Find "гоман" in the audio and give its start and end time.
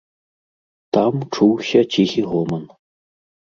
2.33-2.67